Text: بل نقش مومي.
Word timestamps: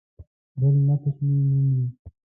بل 0.59 0.75
نقش 0.87 1.15
مومي. 1.21 1.87